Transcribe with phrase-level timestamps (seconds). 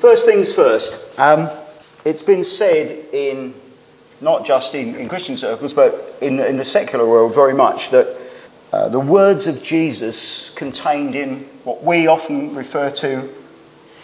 [0.00, 1.18] First things first.
[1.18, 1.50] Um,
[2.06, 3.52] it's been said in
[4.22, 7.90] not just in, in Christian circles, but in the, in the secular world very much
[7.90, 8.16] that
[8.72, 13.28] uh, the words of Jesus contained in what we often refer to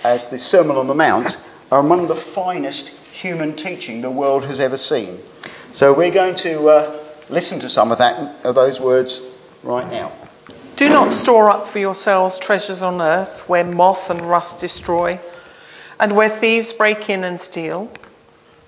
[0.04, 1.34] as the Sermon on the Mount
[1.72, 5.18] are among the finest human teaching the world has ever seen.
[5.72, 7.00] So we're going to uh,
[7.30, 10.12] listen to some of that of those words right now.
[10.76, 15.18] Do not store up for yourselves treasures on earth where moth and rust destroy
[15.98, 17.90] and where thieves break in and steal.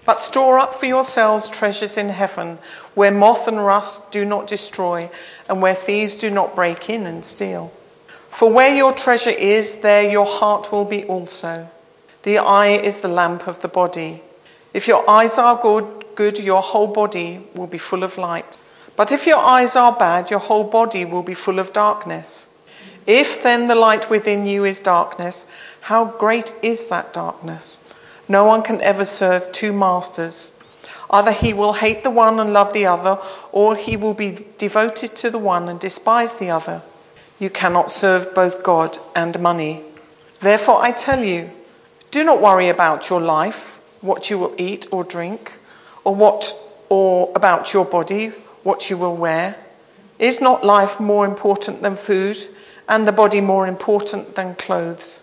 [0.05, 2.59] But store up for yourselves treasures in heaven
[2.95, 5.11] where moth and rust do not destroy
[5.49, 7.71] and where thieves do not break in and steal.
[8.31, 11.69] For where your treasure is, there your heart will be also.
[12.23, 14.23] The eye is the lamp of the body.
[14.73, 18.57] If your eyes are good, good, your whole body will be full of light.
[18.97, 22.49] But if your eyes are bad, your whole body will be full of darkness.
[23.07, 25.47] If then the light within you is darkness,
[25.89, 27.83] how great is that darkness?
[28.29, 30.53] No one can ever serve two masters.
[31.09, 33.19] Either he will hate the one and love the other,
[33.53, 36.83] or he will be devoted to the one and despise the other.
[37.39, 39.81] You cannot serve both God and money.
[40.41, 41.49] Therefore, I tell you,
[42.11, 45.51] do not worry about your life, what you will eat or drink,
[46.05, 46.53] or what,
[46.91, 48.29] or about your body,
[48.63, 49.57] what you will wear?
[50.19, 52.37] Is not life more important than food,
[52.87, 55.23] and the body more important than clothes?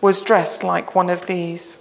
[0.00, 1.78] was dressed like one of these.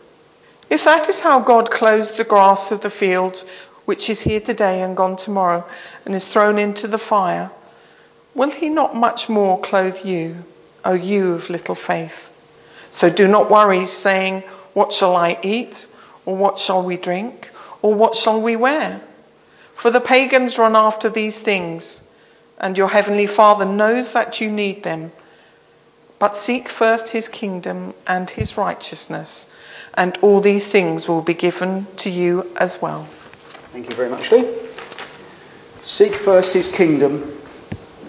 [0.69, 3.43] If that is how God clothes the grass of the field,
[3.85, 5.65] which is here today and gone tomorrow,
[6.05, 7.51] and is thrown into the fire,
[8.35, 10.35] will he not much more clothe you,
[10.83, 12.33] O you of little faith?
[12.91, 14.41] So do not worry, saying,
[14.73, 15.87] What shall I eat?
[16.25, 17.49] Or what shall we drink?
[17.81, 18.99] Or what shall we wear?
[19.75, 22.03] For the pagans run after these things,
[22.59, 25.11] and your heavenly Father knows that you need them.
[26.19, 29.53] But seek first his kingdom and his righteousness,
[29.93, 33.03] and all these things will be given to you as well.
[33.71, 34.47] Thank you very much, Lee.
[35.79, 37.31] Seek first his kingdom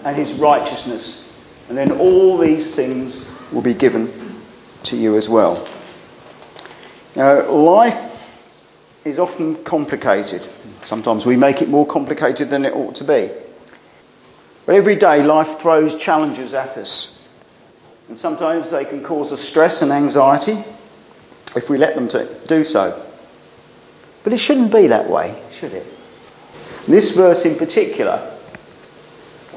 [0.03, 1.25] and his righteousness,
[1.69, 4.11] and then all these things will be given
[4.83, 5.67] to you as well.
[7.15, 8.09] Now, life
[9.05, 10.41] is often complicated.
[10.81, 13.29] Sometimes we make it more complicated than it ought to be.
[14.65, 17.18] But every day life throws challenges at us.
[18.09, 20.57] And sometimes they can cause us stress and anxiety
[21.55, 23.01] if we let them to do so.
[24.23, 25.85] But it shouldn't be that way, should it?
[26.87, 28.35] This verse in particular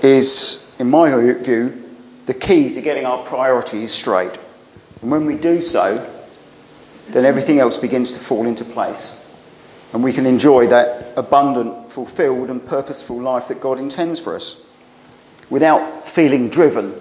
[0.02, 1.82] is, in my view,
[2.26, 4.38] the key to getting our priorities straight.
[5.00, 6.08] And when we do so,
[7.08, 9.18] then everything else begins to fall into place
[9.92, 14.68] and we can enjoy that abundant, fulfilled, and purposeful life that God intends for us
[15.50, 16.94] without feeling driven,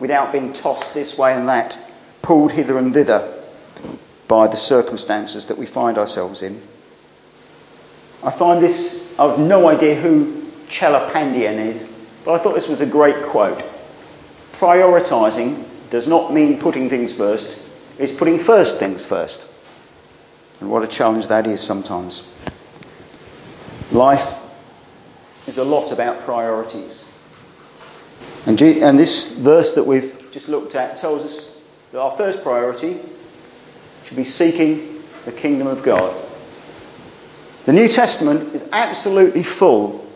[0.00, 1.78] without being tossed this way and that,
[2.22, 3.34] pulled hither and thither
[4.28, 6.60] by the circumstances that we find ourselves in.
[8.22, 12.80] I find this, I've no idea who Chela Pandian is, but I thought this was
[12.80, 13.62] a great quote.
[14.54, 17.64] Prioritising does not mean putting things first,
[17.98, 19.54] it's putting first things first.
[20.60, 22.36] And what a challenge that is sometimes.
[23.92, 24.42] Life
[25.46, 27.07] is a lot about priorities.
[28.46, 32.96] And, and this verse that we've just looked at tells us that our first priority
[34.04, 36.14] should be seeking the kingdom of God.
[37.66, 40.06] The New Testament is absolutely full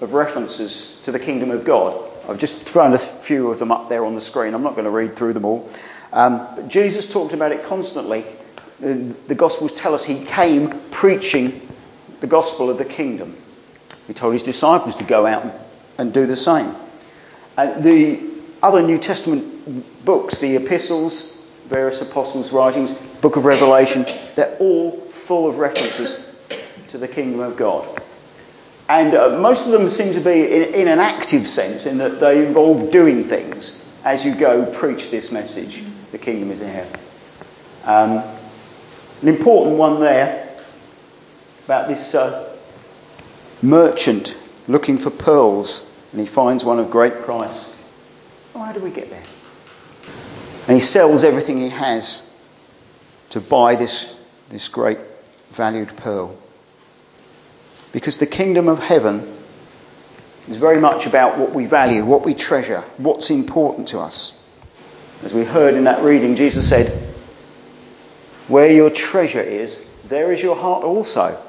[0.00, 2.04] of references to the kingdom of God.
[2.28, 4.54] I've just thrown a few of them up there on the screen.
[4.54, 5.68] I'm not going to read through them all.
[6.12, 8.24] Um, but Jesus talked about it constantly
[8.80, 11.60] the Gospels tell us he came preaching
[12.20, 13.36] the gospel of the kingdom.
[14.06, 15.44] He told his disciples to go out
[15.98, 16.74] and do the same.
[17.58, 18.20] And the
[18.62, 24.06] other New Testament books, the epistles, various apostles' writings, book of Revelation,
[24.36, 26.24] they're all full of references
[26.88, 28.00] to the kingdom of God.
[28.88, 32.20] And uh, most of them seem to be in, in, an active sense, in that
[32.20, 35.82] they involve doing things as you go preach this message
[36.12, 36.86] the kingdom is here.
[37.84, 38.22] Um,
[39.20, 40.48] an important one there
[41.64, 42.56] about this uh,
[43.62, 44.38] merchant
[44.68, 47.74] looking for pearls and he finds one of great price.
[48.54, 49.22] Oh, how do we get there?
[50.66, 52.24] And he sells everything he has
[53.30, 54.18] to buy this
[54.50, 54.98] this great
[55.50, 56.36] valued pearl.
[57.92, 59.20] Because the kingdom of heaven
[60.48, 64.34] is very much about what we value, what we treasure, what's important to us.
[65.24, 66.88] As we heard in that reading, Jesus said,
[68.46, 71.42] Where your treasure is, there is your heart also.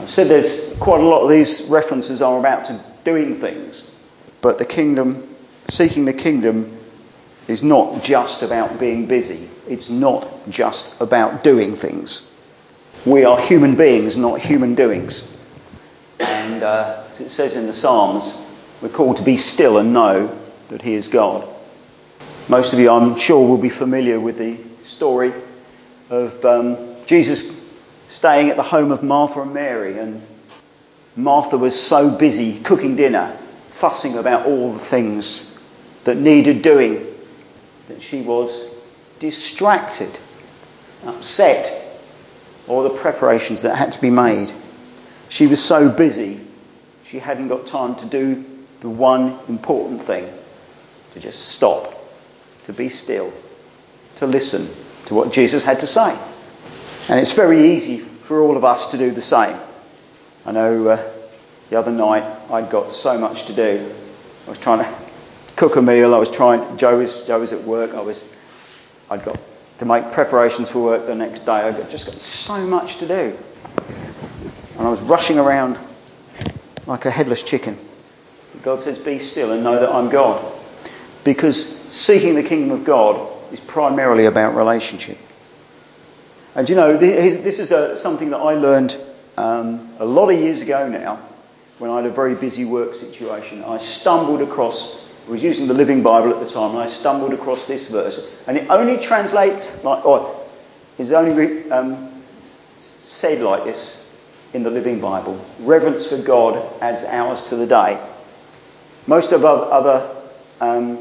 [0.00, 3.94] I've said there's quite a lot of these references are about to doing things,
[4.40, 5.28] but the kingdom,
[5.68, 6.76] seeking the kingdom,
[7.48, 9.48] is not just about being busy.
[9.68, 12.28] It's not just about doing things.
[13.04, 15.28] We are human beings, not human doings.
[16.20, 18.48] And uh, as it says in the Psalms,
[18.80, 20.36] we're called to be still and know
[20.68, 21.46] that He is God.
[22.48, 25.32] Most of you, I'm sure, will be familiar with the story
[26.10, 27.61] of um, Jesus
[28.12, 30.20] staying at the home of Martha and Mary, and
[31.16, 33.28] Martha was so busy cooking dinner,
[33.68, 35.58] fussing about all the things
[36.04, 37.06] that needed doing,
[37.88, 38.86] that she was
[39.18, 40.10] distracted,
[41.06, 41.98] upset
[42.68, 44.52] all the preparations that had to be made.
[45.30, 46.38] She was so busy,
[47.06, 48.44] she hadn't got time to do
[48.80, 50.28] the one important thing
[51.14, 51.94] to just stop,
[52.64, 53.32] to be still,
[54.16, 54.66] to listen
[55.06, 56.14] to what Jesus had to say.
[57.08, 59.56] And it's very easy for all of us to do the same.
[60.46, 61.10] I know uh,
[61.70, 63.92] the other night I'd got so much to do.
[64.46, 64.90] I was trying to
[65.56, 66.14] cook a meal.
[66.14, 66.76] I was trying.
[66.76, 67.94] Joe was Joe was at work.
[67.94, 68.22] I was.
[69.10, 69.38] I'd got
[69.78, 71.52] to make preparations for work the next day.
[71.52, 73.36] I just got so much to do.
[74.78, 75.78] And I was rushing around
[76.86, 77.78] like a headless chicken.
[78.62, 80.44] God says, Be still and know that I'm God.
[81.24, 85.18] Because seeking the kingdom of God is primarily about relationship.
[86.54, 88.96] And you know, this is a, something that I learned
[89.36, 91.16] um, a lot of years ago now
[91.78, 93.64] when I had a very busy work situation.
[93.64, 97.32] I stumbled across I was using the Living Bible at the time, and I stumbled
[97.32, 100.44] across this verse, and it only translates like, or
[100.98, 102.10] is only um,
[102.98, 104.08] said like this
[104.52, 105.40] in the Living Bible.
[105.60, 108.00] Reverence for God adds hours to the day.
[109.06, 110.10] Most of other
[110.60, 110.98] um,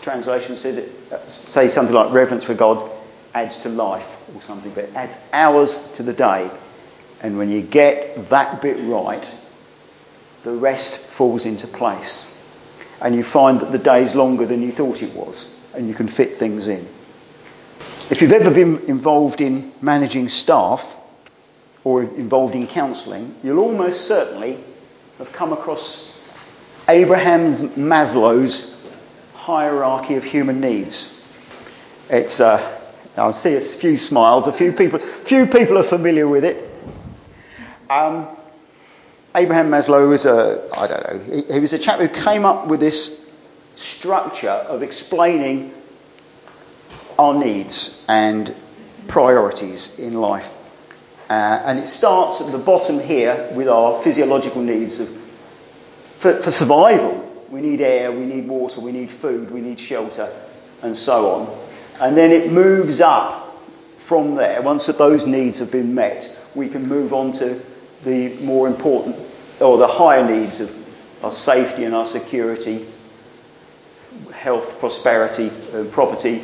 [0.00, 0.88] translations say,
[1.28, 2.90] say something like reverence for God
[3.34, 6.50] adds to life or something, but it adds hours to the day.
[7.22, 9.34] And when you get that bit right,
[10.42, 12.28] the rest falls into place
[13.02, 15.94] and you find that the day is longer than you thought it was, and you
[15.94, 16.86] can fit things in.
[18.10, 20.96] If you've ever been involved in managing staff
[21.82, 24.56] or involved in counselling, you'll almost certainly
[25.18, 26.12] have come across
[26.88, 28.80] Abraham Maslow's
[29.34, 31.18] hierarchy of human needs.
[32.08, 32.81] It's, uh,
[33.16, 36.70] uh, I see a few smiles, a few people, few people are familiar with it.
[37.90, 38.26] Um,
[39.34, 42.68] Abraham Maslow was a, I don't know, he, he was a chap who came up
[42.68, 43.22] with this
[43.74, 45.72] structure of explaining
[47.18, 48.54] our needs and
[49.08, 50.58] priorities in life.
[51.30, 56.50] Uh, and it starts at the bottom here with our physiological needs of, for, for,
[56.50, 57.28] survival.
[57.50, 60.28] We need air, we need water, we need food, we need shelter,
[60.82, 61.71] and so on.
[62.02, 63.62] And then it moves up
[63.98, 64.60] from there.
[64.60, 67.62] Once those needs have been met, we can move on to
[68.02, 69.16] the more important
[69.60, 72.84] or the higher needs of our safety and our security,
[74.34, 76.42] health, prosperity, and property,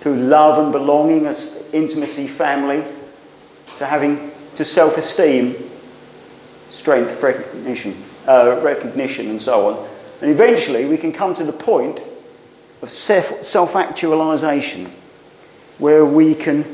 [0.00, 1.24] to love and belonging,
[1.72, 2.84] intimacy, family,
[3.78, 5.54] to having to self-esteem,
[6.70, 7.94] strength, recognition,
[8.26, 9.88] uh, recognition, and so on.
[10.20, 12.00] And eventually, we can come to the point
[12.82, 14.86] of self-actualization,
[15.78, 16.64] where we can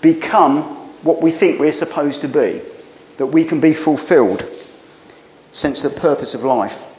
[0.00, 0.62] become
[1.02, 2.60] what we think we're supposed to be
[3.16, 4.44] that we can be fulfilled,
[5.50, 6.90] sense the purpose of life.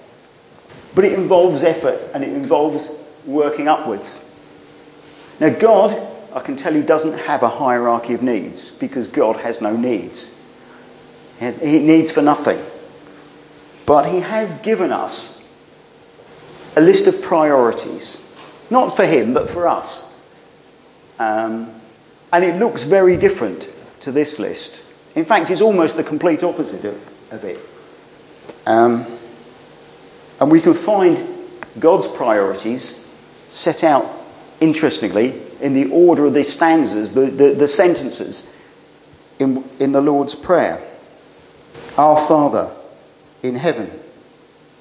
[0.94, 2.90] But it involves effort and it involves
[3.26, 4.22] working upwards.
[5.40, 5.96] Now, God,
[6.34, 10.42] I can tell you, doesn't have a hierarchy of needs because God has no needs.
[11.40, 12.60] He needs for nothing.
[13.86, 15.45] But He has given us
[16.76, 18.22] a list of priorities,
[18.70, 20.12] not for Him, but for us.
[21.20, 21.70] Um,
[22.32, 23.70] and it looks very different
[24.02, 24.92] to this list.
[25.16, 27.60] In fact, it's almost the complete opposite of, of it.
[28.66, 29.06] Um,
[30.40, 31.26] and we can find
[31.80, 33.02] God's priorities
[33.48, 34.06] set out,
[34.60, 38.52] interestingly, in the order of the stanzas, the, the, the sentences
[39.40, 40.82] in, in the Lord's Prayer.
[41.98, 42.74] Our Father
[43.42, 43.90] in heaven,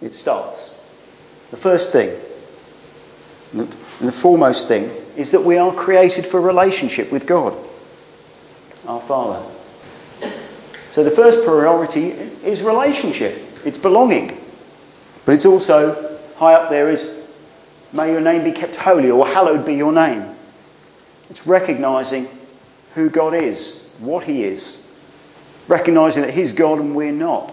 [0.02, 0.73] it starts.
[1.50, 2.10] The first thing,
[3.52, 3.68] and
[4.00, 7.56] the foremost thing, is that we are created for relationship with God.
[8.86, 9.44] Our Father.
[10.90, 14.38] So the first priority is relationship, it's belonging.
[15.24, 17.20] But it's also high up there is
[17.92, 20.24] may your name be kept holy or hallowed be your name.
[21.30, 22.28] It's recognizing
[22.94, 24.84] who God is, what He is,
[25.68, 27.52] recognizing that He's God and we're not.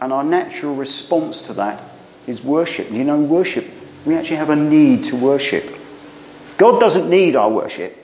[0.00, 1.82] And our natural response to that
[2.26, 2.90] is worship.
[2.90, 3.66] You know, worship,
[4.04, 5.64] we actually have a need to worship.
[6.56, 7.96] God doesn't need our worship,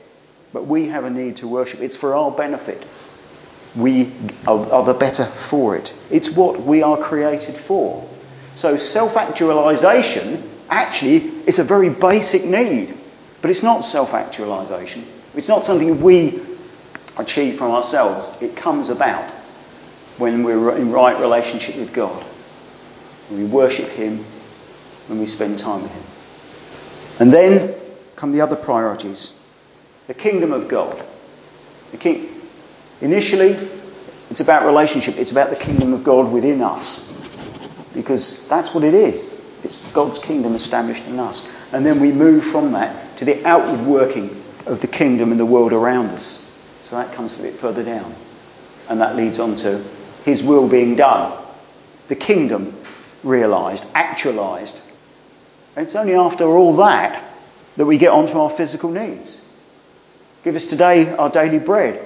[0.53, 1.81] but we have a need to worship.
[1.81, 2.85] It's for our benefit.
[3.77, 4.11] We
[4.47, 5.95] are, the better for it.
[6.11, 8.09] It's what we are created for.
[8.55, 12.93] So self actualization actually is a very basic need,
[13.43, 15.05] but it's not self actualization.
[15.37, 16.41] It's not something we
[17.19, 18.43] achieve from ourselves.
[18.43, 19.25] It comes about
[20.19, 22.25] when we're in right relationship with God.
[23.31, 24.19] When we worship Him,
[25.07, 26.03] when we spend time with Him.
[27.21, 27.75] And then
[28.17, 29.37] come the other priorities.
[30.07, 31.03] The kingdom of God.
[31.93, 32.29] The king-
[33.01, 33.57] Initially,
[34.31, 35.17] it's about relationship.
[35.17, 37.09] It's about the kingdom of God within us.
[37.95, 39.39] Because that's what it is.
[39.65, 41.51] It's God's kingdom established in us.
[41.73, 44.31] And then we move from that to the outward working
[44.67, 46.37] of the kingdom in the world around us.
[46.85, 48.15] So that comes a bit further down.
[48.89, 49.83] And that leads on to
[50.25, 51.33] His will being done.
[52.09, 52.75] The kingdom
[53.23, 54.87] realised, actualised.
[55.77, 57.23] It's only after all that
[57.77, 59.47] that we get onto our physical needs.
[60.45, 62.05] Give us today our daily bread.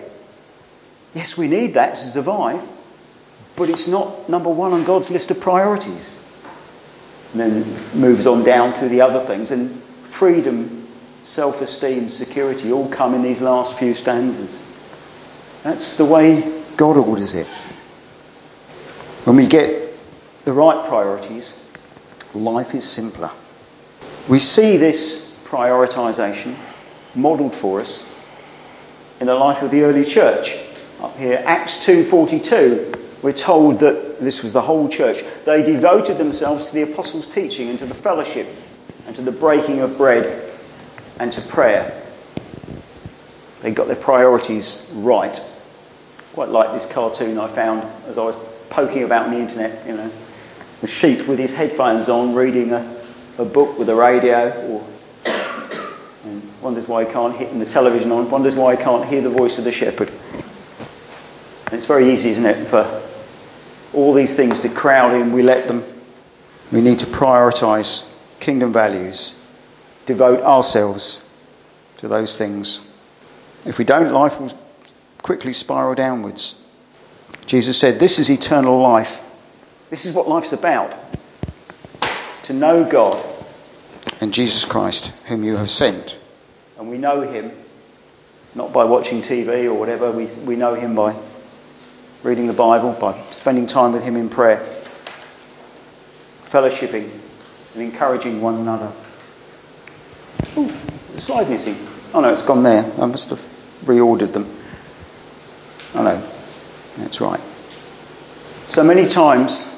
[1.15, 2.67] Yes, we need that to survive,
[3.57, 6.21] but it's not number one on God's list of priorities.
[7.33, 9.71] And then moves on down through the other things, and
[10.05, 10.87] freedom,
[11.23, 14.71] self esteem, security all come in these last few stanzas.
[15.63, 17.47] That's the way God orders it.
[19.25, 19.84] When we get
[20.45, 21.73] the right priorities,
[22.35, 23.31] life is simpler.
[24.29, 26.55] We see this prioritisation
[27.15, 28.11] modelled for us
[29.21, 30.57] in the life of the early church.
[31.01, 35.25] Up here, Acts 2:42, we're told that this was the whole church.
[35.45, 38.47] They devoted themselves to the apostles' teaching and to the fellowship
[39.07, 40.43] and to the breaking of bread
[41.19, 41.93] and to prayer.
[43.63, 45.39] They got their priorities right.
[46.35, 48.37] Quite like this cartoon I found as I was
[48.69, 50.11] poking about on the internet, you know.
[50.85, 52.95] The sheep with his headphones on reading a,
[53.39, 54.87] a book with a radio or
[56.61, 59.57] wonders why he can't hit the television on, wonders why he can't hear the voice
[59.57, 60.11] of the shepherd.
[60.11, 63.01] And it's very easy, isn't it, for
[63.95, 65.83] all these things to crowd in, we let them.
[66.71, 69.43] We need to prioritise kingdom values,
[70.05, 71.27] devote ourselves
[71.97, 72.95] to those things.
[73.65, 74.53] If we don't, life will
[75.23, 76.61] quickly spiral downwards.
[77.47, 79.31] Jesus said, This is eternal life.
[79.91, 80.95] This is what life's about.
[82.45, 83.17] To know God.
[84.21, 86.19] And Jesus Christ, whom you have sent.
[86.79, 87.53] And we know him
[88.55, 91.17] not by watching TV or whatever, we, we know him by
[92.23, 94.59] reading the Bible, by spending time with him in prayer,
[96.45, 97.11] fellowshipping
[97.75, 98.93] and encouraging one another.
[100.57, 100.73] Ooh,
[101.13, 101.75] the slide missing.
[102.15, 102.85] Oh no, it's gone there.
[103.01, 103.41] I must have
[103.85, 104.47] reordered them.
[105.95, 106.23] Oh no,
[107.03, 107.41] that's right.
[108.67, 109.74] So many times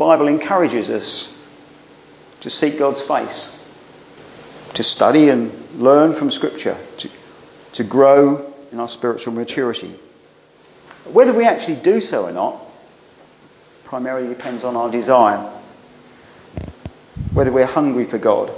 [0.00, 1.36] Bible encourages us
[2.40, 3.58] to seek God's face,
[4.72, 7.10] to study and learn from Scripture, to,
[7.74, 9.92] to grow in our spiritual maturity.
[11.12, 12.58] Whether we actually do so or not
[13.84, 15.36] primarily depends on our desire.
[17.34, 18.50] Whether we're hungry for God,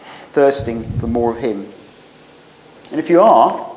[0.00, 1.64] thirsting for more of Him.
[2.90, 3.72] And if you are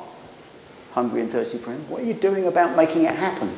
[0.93, 3.53] hungry and thirsty for Him, what are you doing about making it happen?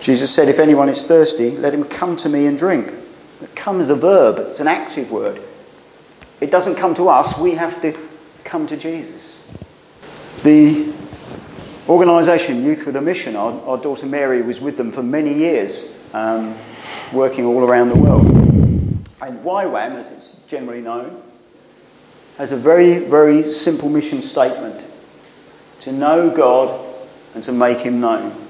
[0.00, 2.92] Jesus said, If anyone is thirsty, let him come to me and drink.
[3.54, 5.40] Come is a verb, it's an active word.
[6.40, 7.96] It doesn't come to us, we have to
[8.44, 9.44] come to Jesus.
[10.42, 10.92] The
[11.88, 16.08] organisation, Youth with a Mission, our, our, daughter Mary was with them for many years,
[16.14, 16.54] um,
[17.12, 18.26] working all around the world.
[19.20, 21.20] And YWAM, as it's generally known,
[22.36, 24.86] has a very, very simple mission statement
[25.80, 26.84] to know God
[27.34, 28.47] and to make Him known.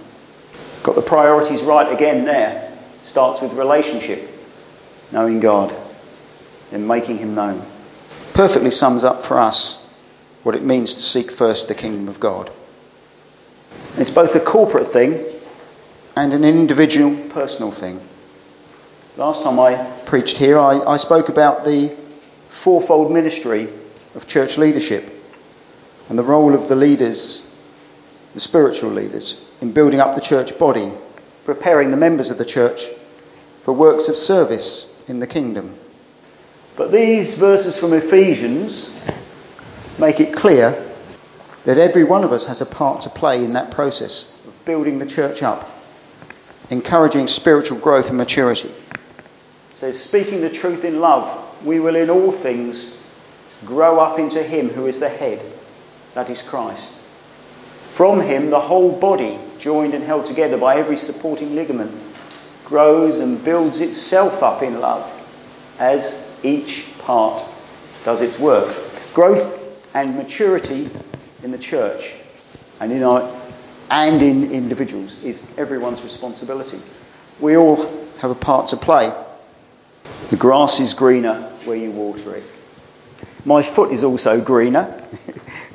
[0.82, 2.72] Got the priorities right again there.
[3.02, 4.28] Starts with relationship,
[5.12, 5.74] knowing God,
[6.72, 7.62] and making Him known.
[8.34, 9.84] Perfectly sums up for us
[10.42, 12.50] what it means to seek first the kingdom of God.
[13.96, 15.24] It's both a corporate thing
[16.16, 18.00] and an individual, personal thing.
[19.16, 19.74] Last time I
[20.06, 21.88] preached here, I, I spoke about the
[22.48, 23.68] fourfold ministry
[24.14, 25.10] of church leadership
[26.08, 27.47] and the role of the leaders,
[28.34, 30.92] the spiritual leaders, in building up the church body,
[31.44, 32.86] preparing the members of the church
[33.62, 35.74] for works of service in the kingdom.
[36.76, 39.04] But these verses from Ephesians
[39.98, 40.84] make it clear
[41.64, 44.98] that every one of us has a part to play in that process of building
[44.98, 45.68] the church up,
[46.70, 48.68] encouraging spiritual growth and maturity.
[48.68, 53.04] It says, speaking the truth in love, we will in all things
[53.64, 55.40] grow up into Him who is the head,
[56.14, 56.97] that is Christ.
[57.98, 61.90] From him, the whole body, joined and held together by every supporting ligament,
[62.64, 65.04] grows and builds itself up in love
[65.80, 67.42] as each part
[68.04, 68.72] does its work.
[69.14, 70.86] Growth and maturity
[71.42, 72.14] in the church
[72.78, 73.28] and in our
[73.90, 76.78] and in individuals is everyone's responsibility.
[77.40, 77.84] We all
[78.20, 79.12] have a part to play.
[80.28, 82.44] The grass is greener where you water it.
[83.44, 85.02] My foot is also greener.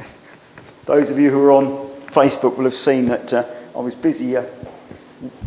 [0.85, 3.43] Those of you who are on Facebook will have seen that uh,
[3.75, 4.45] I was busy uh,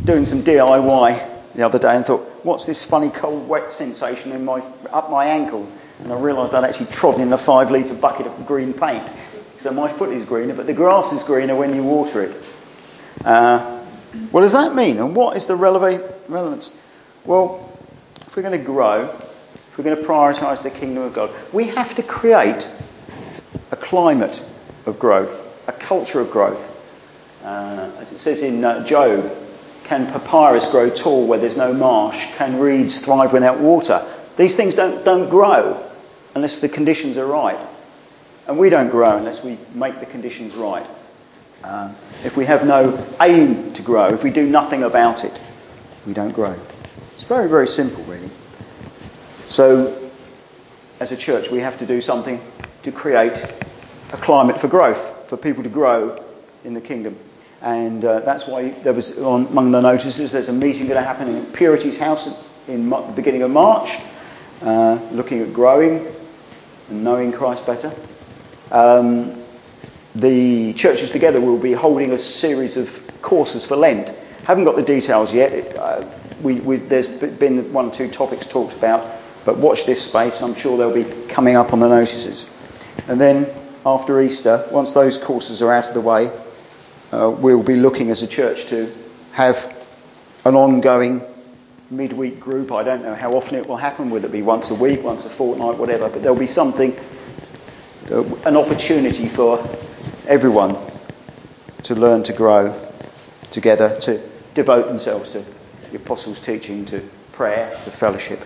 [0.05, 4.45] doing some DIY the other day and thought, what's this funny cold wet sensation in
[4.45, 4.61] my,
[4.93, 5.67] up my ankle?
[6.03, 9.09] And I realised I'd actually trodden in a five litre bucket of green paint.
[9.59, 12.55] So my foot is greener, but the grass is greener when you water it.
[13.25, 13.79] Uh,
[14.31, 14.99] what does that mean?
[14.99, 16.83] And what is the relevance?
[17.25, 17.73] Well,
[18.27, 21.69] if we're going to grow, if we're going to prioritise the kingdom of God, we
[21.69, 22.69] have to create
[23.71, 24.45] a climate
[24.85, 25.46] of growth,
[25.87, 26.73] culture of growth.
[27.45, 29.33] Uh, as it says in uh, Job,
[29.85, 32.27] can papyrus grow tall where there's no marsh?
[32.37, 34.05] Can reeds thrive without water?
[34.37, 35.83] These things don't, don't grow
[36.35, 37.59] unless the conditions are right.
[38.49, 40.87] And we don't grow unless we make the conditions right.
[41.63, 41.93] Uh,
[42.25, 45.41] if we have no aim to grow, if we do nothing about it,
[46.07, 46.55] we don't grow.
[47.15, 48.31] It's very, very simple, really.
[49.49, 49.97] So,
[51.01, 52.41] as a church, we have to do something
[52.83, 53.45] to create
[54.13, 56.23] a climate for growth, for people to grow
[56.65, 57.17] in the kingdom.
[57.63, 61.07] And uh, that's why there was, on, among the notices, there's a meeting going to
[61.07, 63.99] happen in Purity's house in the beginning of March,
[64.63, 66.07] uh, looking at growing
[66.89, 67.93] and knowing Christ better.
[68.71, 69.35] Um,
[70.15, 74.13] the churches together will be holding a series of courses for Lent.
[74.45, 75.77] Haven't got the details yet.
[75.77, 76.05] Uh,
[76.43, 79.07] we, we, there's been one or two topics talked about,
[79.45, 80.43] but watch this space.
[80.43, 82.51] I'm sure they'll be coming up on the notices.
[83.09, 83.47] And then
[83.87, 86.29] after Easter, once those courses are out of the way,
[87.13, 88.93] uh, we'll be looking as a church to
[89.33, 89.73] have
[90.45, 91.23] an ongoing
[91.89, 92.73] midweek group.
[92.73, 95.25] I don't know how often it will happen, whether it be once a week, once
[95.25, 96.99] a fortnight, whatever, but there'll be something,
[98.11, 99.65] uh, an opportunity for
[100.27, 100.77] everyone
[101.85, 102.75] to learn to grow
[103.53, 104.21] together, to
[104.55, 105.45] devote themselves to
[105.93, 108.41] the apostles' teaching, to prayer, to fellowship,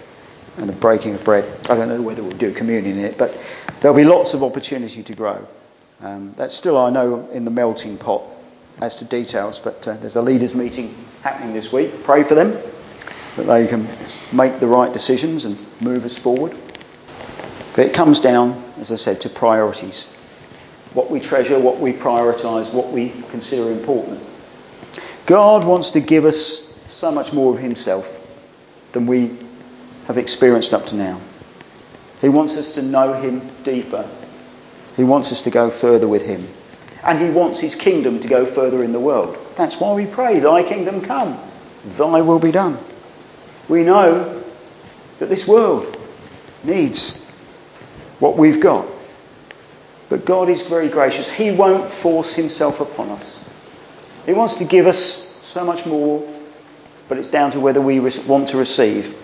[0.57, 1.45] and the breaking of bread.
[1.69, 3.33] I don't know whether we'll do communion in it, but
[3.81, 5.47] there'll be lots of opportunity to grow.
[6.03, 8.23] Um, that's still, I know, in the melting pot
[8.81, 12.03] as to details, but uh, there's a leaders' meeting happening this week.
[12.05, 12.53] Pray for them
[13.37, 13.87] that they can
[14.33, 16.57] make the right decisions and move us forward.
[17.77, 20.17] But it comes down, as I said, to priorities
[20.93, 24.21] what we treasure, what we prioritise, what we consider important.
[25.27, 28.17] God wants to give us so much more of Himself
[28.93, 29.31] than we
[30.07, 31.21] have experienced up to now.
[32.21, 34.09] He wants us to know Him deeper.
[34.97, 36.47] He wants us to go further with Him.
[37.05, 39.37] And He wants His kingdom to go further in the world.
[39.57, 41.39] That's why we pray, Thy kingdom come,
[41.85, 42.79] Thy will be done.
[43.69, 44.43] We know
[45.19, 45.97] that this world
[46.65, 47.31] needs
[48.19, 48.87] what we've got.
[50.09, 51.33] But God is very gracious.
[51.33, 53.49] He won't force himself upon us.
[54.27, 54.99] He wants to give us
[55.43, 56.29] so much more,
[57.09, 59.17] but it's down to whether we want to receive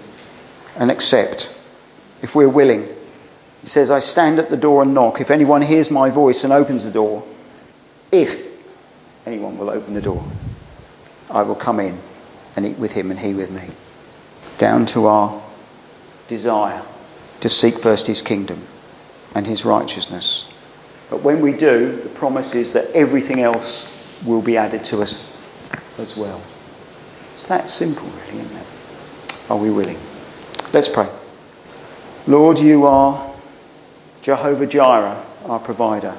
[0.77, 1.53] and accept.
[2.23, 2.87] If we're willing.
[3.61, 5.21] He says, I stand at the door and knock.
[5.21, 7.27] If anyone hears my voice and opens the door,
[8.12, 8.47] if
[9.27, 10.25] anyone will open the door,
[11.31, 11.99] I will come in
[12.55, 13.75] and eat with him and he with me.
[14.59, 15.43] Down to our
[16.29, 16.83] desire
[17.41, 18.61] to seek first his kingdom
[19.35, 20.53] and his righteousness
[21.11, 23.93] but when we do, the promise is that everything else
[24.25, 25.33] will be added to us
[25.99, 26.41] as well.
[27.33, 28.67] It's that simple, really, isn't it?
[29.51, 29.99] Are we willing?
[30.77, 31.09] Let's pray.
[32.27, 33.33] Lord, you are
[34.21, 36.15] Jehovah Jireh, our provider.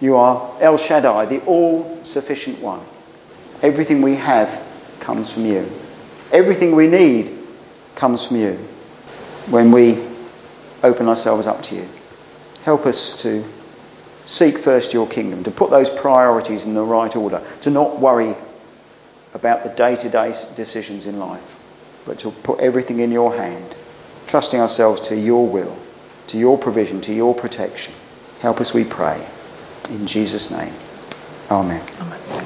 [0.00, 2.80] You are El Shaddai, the all sufficient one.
[3.60, 4.48] Everything we have
[5.00, 5.70] comes from you.
[6.32, 7.30] Everything we need
[7.96, 8.52] comes from you
[9.50, 10.02] when we
[10.82, 11.86] open ourselves up to you.
[12.62, 13.44] Help us to
[14.24, 18.34] seek first your kingdom, to put those priorities in the right order, to not worry
[19.34, 21.62] about the day to day decisions in life,
[22.06, 23.76] but to put everything in your hand,
[24.28, 25.76] trusting ourselves to your will,
[26.28, 27.94] to your provision, to your protection.
[28.40, 29.26] Help us, we pray.
[29.90, 30.72] In Jesus' name.
[31.50, 31.82] Amen.
[32.00, 32.28] Amen.